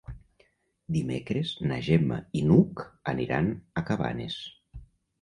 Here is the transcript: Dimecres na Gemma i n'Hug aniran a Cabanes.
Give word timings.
Dimecres 0.95 1.51
na 1.73 1.79
Gemma 1.89 2.19
i 2.41 2.43
n'Hug 2.49 2.85
aniran 3.15 3.55
a 3.83 3.89
Cabanes. 3.93 4.43